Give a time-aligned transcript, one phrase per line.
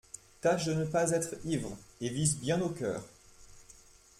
[0.41, 3.03] Tâche de ne pas être ivre, et vise bien au cœur.